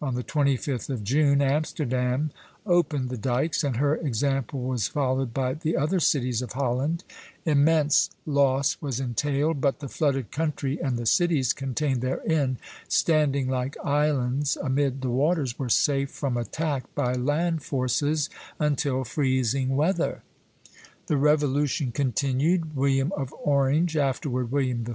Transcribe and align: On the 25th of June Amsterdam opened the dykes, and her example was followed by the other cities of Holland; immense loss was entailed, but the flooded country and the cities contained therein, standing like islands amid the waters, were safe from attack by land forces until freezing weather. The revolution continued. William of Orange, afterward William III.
On 0.00 0.14
the 0.14 0.22
25th 0.22 0.90
of 0.90 1.02
June 1.02 1.42
Amsterdam 1.42 2.30
opened 2.64 3.08
the 3.08 3.16
dykes, 3.16 3.64
and 3.64 3.78
her 3.78 3.96
example 3.96 4.62
was 4.62 4.86
followed 4.86 5.34
by 5.34 5.54
the 5.54 5.76
other 5.76 5.98
cities 5.98 6.40
of 6.40 6.52
Holland; 6.52 7.02
immense 7.44 8.08
loss 8.24 8.76
was 8.80 9.00
entailed, 9.00 9.60
but 9.60 9.80
the 9.80 9.88
flooded 9.88 10.30
country 10.30 10.80
and 10.80 10.96
the 10.96 11.04
cities 11.04 11.52
contained 11.52 12.00
therein, 12.00 12.58
standing 12.86 13.48
like 13.48 13.76
islands 13.84 14.56
amid 14.56 15.00
the 15.02 15.10
waters, 15.10 15.58
were 15.58 15.68
safe 15.68 16.10
from 16.12 16.36
attack 16.36 16.84
by 16.94 17.14
land 17.14 17.64
forces 17.64 18.30
until 18.60 19.02
freezing 19.02 19.70
weather. 19.74 20.22
The 21.08 21.16
revolution 21.16 21.90
continued. 21.90 22.76
William 22.76 23.10
of 23.16 23.34
Orange, 23.42 23.96
afterward 23.96 24.52
William 24.52 24.84
III. 24.86 24.90